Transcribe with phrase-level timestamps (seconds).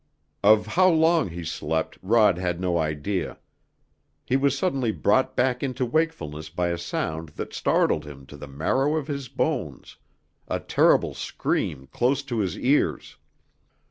[0.41, 3.37] Of how long he slept Rod had no idea.
[4.25, 8.47] He was suddenly brought back into wakefulness by a sound that startled him to the
[8.47, 9.97] marrow of his bones,
[10.47, 13.17] a terrible scream close to his ears.